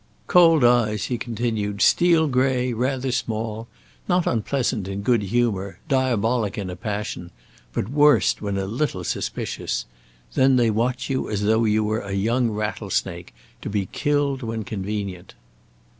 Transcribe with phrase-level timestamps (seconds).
[0.25, 3.67] "Cold eyes," he continued; "steel grey, rather small,
[4.09, 7.29] not unpleasant in good humour, diabolic in a passion,
[7.71, 9.85] but worst when a little suspicious;
[10.33, 14.41] then they watch you as though you were a young rattle snake, to be killed
[14.41, 15.35] when convenient."